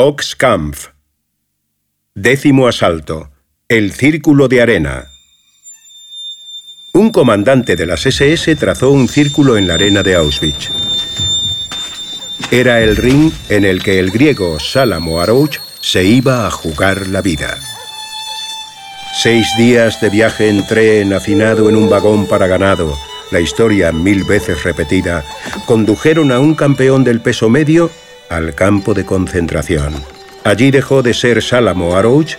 Boxkampf. 0.00 0.90
Décimo 2.14 2.68
asalto. 2.68 3.32
El 3.68 3.90
círculo 3.92 4.46
de 4.46 4.62
arena. 4.62 5.08
Un 6.94 7.10
comandante 7.10 7.74
de 7.74 7.84
las 7.84 8.06
SS 8.06 8.54
trazó 8.54 8.92
un 8.92 9.08
círculo 9.08 9.56
en 9.56 9.66
la 9.66 9.74
arena 9.74 10.04
de 10.04 10.14
Auschwitz. 10.14 10.70
Era 12.52 12.80
el 12.80 12.94
ring 12.94 13.32
en 13.48 13.64
el 13.64 13.82
que 13.82 13.98
el 13.98 14.12
griego 14.12 14.60
Salamo 14.60 15.20
Arouch 15.20 15.58
se 15.80 16.04
iba 16.04 16.46
a 16.46 16.50
jugar 16.52 17.08
la 17.08 17.20
vida. 17.20 17.58
Seis 19.20 19.48
días 19.58 20.00
de 20.00 20.10
viaje 20.10 20.48
en 20.48 20.64
tren 20.64 21.12
hacinado 21.12 21.68
en 21.68 21.74
un 21.74 21.90
vagón 21.90 22.28
para 22.28 22.46
ganado, 22.46 22.96
la 23.32 23.40
historia 23.40 23.90
mil 23.90 24.22
veces 24.22 24.62
repetida, 24.62 25.24
condujeron 25.66 26.30
a 26.30 26.38
un 26.38 26.54
campeón 26.54 27.02
del 27.02 27.20
peso 27.20 27.48
medio 27.48 27.90
al 28.28 28.54
campo 28.54 28.94
de 28.94 29.04
concentración. 29.04 29.94
Allí 30.44 30.70
dejó 30.70 31.02
de 31.02 31.14
ser 31.14 31.42
Salamo 31.42 31.96
Arouch 31.96 32.36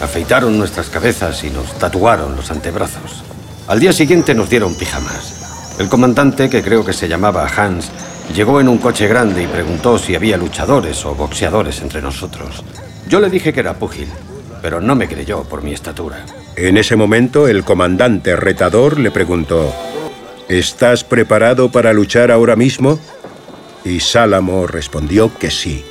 afeitaron 0.00 0.56
nuestras 0.56 0.88
cabezas 0.88 1.44
y 1.44 1.50
nos 1.50 1.78
tatuaron 1.78 2.36
los 2.36 2.50
antebrazos. 2.50 3.22
Al 3.68 3.80
día 3.80 3.92
siguiente 3.92 4.34
nos 4.34 4.48
dieron 4.48 4.74
pijamas. 4.76 5.76
El 5.78 5.90
comandante, 5.90 6.48
que 6.48 6.62
creo 6.62 6.82
que 6.82 6.94
se 6.94 7.06
llamaba 7.06 7.46
Hans, 7.54 7.90
llegó 8.34 8.62
en 8.62 8.68
un 8.68 8.78
coche 8.78 9.08
grande 9.08 9.42
y 9.42 9.46
preguntó 9.46 9.98
si 9.98 10.14
había 10.14 10.38
luchadores 10.38 11.04
o 11.04 11.14
boxeadores 11.14 11.82
entre 11.82 12.00
nosotros. 12.00 12.64
Yo 13.10 13.20
le 13.20 13.28
dije 13.28 13.52
que 13.52 13.60
era 13.60 13.74
púgil, 13.74 14.08
pero 14.64 14.80
no 14.80 14.96
me 14.96 15.08
creyó 15.08 15.44
por 15.44 15.62
mi 15.62 15.74
estatura. 15.74 16.24
En 16.56 16.78
ese 16.78 16.96
momento 16.96 17.48
el 17.48 17.64
comandante 17.64 18.34
retador 18.34 18.98
le 18.98 19.10
preguntó, 19.10 19.70
¿Estás 20.48 21.04
preparado 21.04 21.70
para 21.70 21.92
luchar 21.92 22.30
ahora 22.30 22.56
mismo? 22.56 22.98
Y 23.84 24.00
Sálamo 24.00 24.66
respondió 24.66 25.30
que 25.36 25.50
sí. 25.50 25.84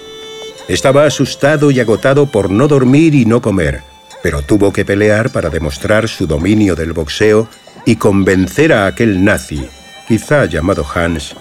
Estaba 0.68 1.06
asustado 1.06 1.70
y 1.70 1.80
agotado 1.82 2.26
por 2.26 2.50
no 2.50 2.68
dormir 2.68 3.14
y 3.14 3.26
no 3.26 3.44
comer, 3.44 3.84
pero 4.24 4.42
tuvo 4.42 4.74
que 4.74 4.86
pelear 4.86 5.30
para 5.30 5.52
demostrar 5.52 6.10
su 6.10 6.26
dominio 6.26 6.74
del 6.74 6.94
boxeo 6.94 7.48
y 7.86 7.98
convencer 7.98 8.74
a 8.74 8.88
aquel 8.88 9.24
nazi, 9.24 9.70
quizá 10.08 10.46
llamado 10.46 10.84
Hans, 10.96 11.36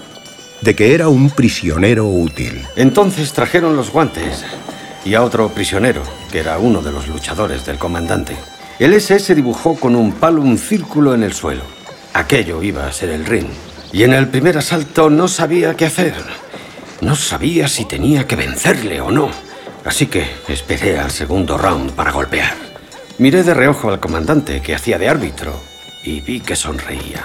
de 0.60 0.74
que 0.74 0.94
era 0.94 1.08
un 1.08 1.30
prisionero 1.30 2.04
útil. 2.04 2.62
Entonces 2.76 3.32
trajeron 3.32 3.74
los 3.74 3.90
guantes 3.90 4.44
y 5.04 5.14
a 5.14 5.22
otro 5.22 5.48
prisionero, 5.48 6.02
que 6.30 6.38
era 6.40 6.58
uno 6.58 6.82
de 6.82 6.92
los 6.92 7.08
luchadores 7.08 7.66
del 7.66 7.78
comandante. 7.78 8.36
El 8.78 8.94
SS 8.94 9.34
dibujó 9.34 9.78
con 9.78 9.96
un 9.96 10.12
palo 10.12 10.42
un 10.42 10.58
círculo 10.58 11.14
en 11.14 11.22
el 11.22 11.32
suelo. 11.32 11.62
Aquello 12.14 12.62
iba 12.62 12.86
a 12.86 12.92
ser 12.92 13.10
el 13.10 13.24
ring. 13.24 13.48
Y 13.92 14.04
en 14.04 14.12
el 14.14 14.28
primer 14.28 14.58
asalto 14.58 15.10
no 15.10 15.28
sabía 15.28 15.74
qué 15.74 15.86
hacer. 15.86 16.14
No 17.00 17.14
sabía 17.16 17.68
si 17.68 17.84
tenía 17.84 18.26
que 18.26 18.36
vencerle 18.36 19.00
o 19.00 19.10
no. 19.10 19.30
Así 19.84 20.06
que 20.06 20.26
esperé 20.48 20.98
al 20.98 21.10
segundo 21.10 21.58
round 21.58 21.92
para 21.92 22.12
golpear. 22.12 22.54
Miré 23.18 23.42
de 23.42 23.54
reojo 23.54 23.90
al 23.90 24.00
comandante 24.00 24.62
que 24.62 24.74
hacía 24.74 24.98
de 24.98 25.08
árbitro 25.08 25.52
y 26.04 26.20
vi 26.20 26.40
que 26.40 26.56
sonreía. 26.56 27.24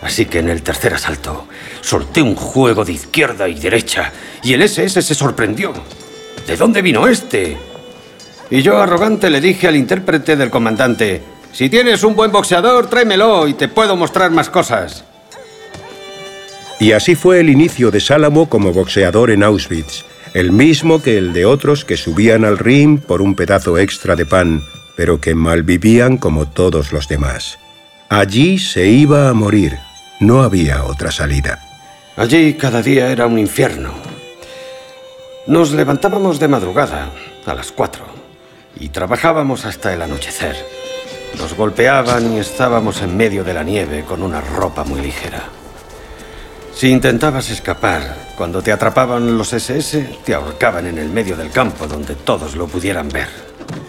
Así 0.00 0.26
que 0.26 0.40
en 0.40 0.48
el 0.48 0.62
tercer 0.62 0.94
asalto 0.94 1.46
solté 1.80 2.22
un 2.22 2.34
juego 2.34 2.84
de 2.84 2.92
izquierda 2.92 3.48
y 3.48 3.54
derecha 3.54 4.12
y 4.42 4.52
el 4.54 4.62
SS 4.62 5.02
se 5.02 5.14
sorprendió. 5.14 5.72
¿De 6.46 6.56
dónde 6.56 6.82
vino 6.82 7.06
este? 7.06 7.56
Y 8.50 8.62
yo 8.62 8.80
arrogante 8.80 9.30
le 9.30 9.40
dije 9.40 9.68
al 9.68 9.76
intérprete 9.76 10.36
del 10.36 10.50
comandante, 10.50 11.22
si 11.52 11.68
tienes 11.68 12.02
un 12.02 12.16
buen 12.16 12.32
boxeador, 12.32 12.88
tráemelo 12.88 13.46
y 13.46 13.54
te 13.54 13.68
puedo 13.68 13.96
mostrar 13.96 14.30
más 14.30 14.50
cosas. 14.50 15.04
Y 16.80 16.92
así 16.92 17.14
fue 17.14 17.40
el 17.40 17.48
inicio 17.48 17.90
de 17.90 18.00
Sálamo 18.00 18.48
como 18.48 18.72
boxeador 18.72 19.30
en 19.30 19.42
Auschwitz, 19.42 20.04
el 20.34 20.50
mismo 20.50 21.00
que 21.00 21.16
el 21.18 21.32
de 21.32 21.44
otros 21.44 21.84
que 21.84 21.96
subían 21.96 22.44
al 22.44 22.58
ring 22.58 23.00
por 23.00 23.22
un 23.22 23.34
pedazo 23.34 23.78
extra 23.78 24.16
de 24.16 24.26
pan, 24.26 24.62
pero 24.96 25.20
que 25.20 25.34
malvivían 25.34 26.16
como 26.16 26.48
todos 26.48 26.92
los 26.92 27.06
demás. 27.06 27.58
Allí 28.08 28.58
se 28.58 28.88
iba 28.88 29.28
a 29.28 29.32
morir, 29.32 29.78
no 30.20 30.42
había 30.42 30.84
otra 30.84 31.10
salida. 31.10 31.60
Allí 32.16 32.54
cada 32.54 32.82
día 32.82 33.10
era 33.10 33.26
un 33.26 33.38
infierno. 33.38 34.11
Nos 35.46 35.72
levantábamos 35.72 36.38
de 36.38 36.46
madrugada, 36.46 37.10
a 37.46 37.54
las 37.54 37.72
cuatro, 37.72 38.04
y 38.78 38.90
trabajábamos 38.90 39.64
hasta 39.64 39.92
el 39.92 40.00
anochecer. 40.00 40.54
Nos 41.36 41.56
golpeaban 41.56 42.34
y 42.34 42.38
estábamos 42.38 43.02
en 43.02 43.16
medio 43.16 43.42
de 43.42 43.52
la 43.52 43.64
nieve 43.64 44.04
con 44.06 44.22
una 44.22 44.40
ropa 44.40 44.84
muy 44.84 45.00
ligera. 45.00 45.42
Si 46.72 46.90
intentabas 46.90 47.50
escapar, 47.50 48.34
cuando 48.36 48.62
te 48.62 48.70
atrapaban 48.70 49.36
los 49.36 49.52
SS, 49.52 50.20
te 50.24 50.32
ahorcaban 50.32 50.86
en 50.86 50.98
el 50.98 51.08
medio 51.08 51.36
del 51.36 51.50
campo 51.50 51.88
donde 51.88 52.14
todos 52.14 52.54
lo 52.54 52.68
pudieran 52.68 53.08
ver. 53.08 53.28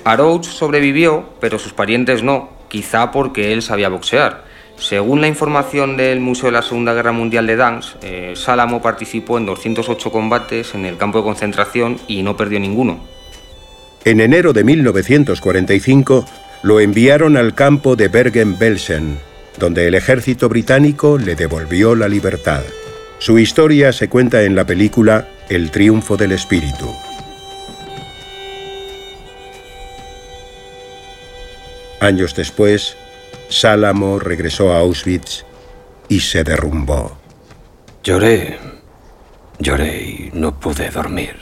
Arouch 0.06 0.46
sobrevivió, 0.46 1.36
pero 1.40 1.60
sus 1.60 1.74
parientes 1.74 2.24
no, 2.24 2.50
quizá 2.68 3.12
porque 3.12 3.54
él 3.54 3.62
sabía 3.62 3.90
boxear. 3.90 4.46
Según 4.78 5.22
la 5.22 5.28
información 5.28 5.96
del 5.96 6.20
Museo 6.20 6.48
de 6.48 6.54
la 6.54 6.62
Segunda 6.62 6.94
Guerra 6.94 7.12
Mundial 7.12 7.48
de 7.48 7.56
Danz, 7.56 7.96
eh, 8.02 8.34
Sálamo 8.36 8.82
participó 8.82 9.38
en 9.38 9.46
208 9.46 10.12
combates 10.12 10.76
en 10.76 10.86
el 10.86 10.98
campo 10.98 11.20
de 11.20 11.24
concentración 11.24 11.98
y 12.08 12.24
no 12.24 12.36
perdió 12.36 12.60
ninguno. 12.60 13.00
En 14.04 14.20
enero 14.20 14.52
de 14.52 14.64
1945, 14.64 16.26
lo 16.64 16.80
enviaron 16.80 17.38
al 17.38 17.54
campo 17.54 17.96
de 17.96 18.10
Bergen-Belsen, 18.10 19.18
donde 19.58 19.88
el 19.88 19.96
ejército 19.96 20.50
británico 20.50 21.18
le 21.18 21.36
devolvió 21.36 21.96
la 21.96 22.10
libertad. 22.10 22.64
Su 23.20 23.40
historia 23.40 23.94
se 23.94 24.10
cuenta 24.10 24.44
en 24.44 24.56
la 24.56 24.66
película 24.66 25.28
El 25.48 25.72
triunfo 25.72 26.18
del 26.18 26.34
espíritu. 26.34 26.94
Años 32.02 32.36
después, 32.36 32.98
Sálamo 33.54 34.18
regresó 34.18 34.74
a 34.74 34.80
Auschwitz 34.80 35.46
y 36.10 36.22
se 36.22 36.44
derrumbó. 36.44 37.20
Lloré, 38.04 38.58
lloré 39.60 40.02
y 40.02 40.32
no 40.34 40.60
pude 40.60 40.90
dormir. 40.90 41.36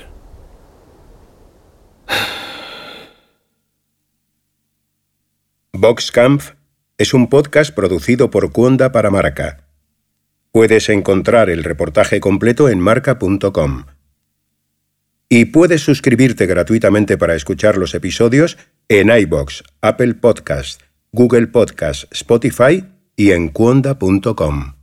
Boxkampf 5.71 6.51
es 6.97 7.13
un 7.13 7.29
podcast 7.29 7.73
producido 7.73 8.29
por 8.29 8.51
Cuonda 8.51 8.91
para 8.91 9.09
Marca. 9.09 9.69
Puedes 10.51 10.89
encontrar 10.89 11.49
el 11.49 11.63
reportaje 11.63 12.19
completo 12.19 12.67
en 12.67 12.81
marca.com. 12.81 13.85
Y 15.29 15.45
puedes 15.45 15.81
suscribirte 15.81 16.45
gratuitamente 16.45 17.17
para 17.17 17.35
escuchar 17.35 17.77
los 17.77 17.95
episodios 17.95 18.57
en 18.89 19.09
iBox, 19.09 19.63
Apple 19.79 20.15
Podcast, 20.15 20.90
Google 21.13 21.47
Podcast, 21.47 22.05
Spotify 22.13 22.85
y 23.17 23.31
en 23.31 23.49
cuonda.com. 23.49 24.75